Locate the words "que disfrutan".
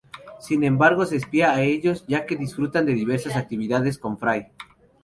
2.25-2.87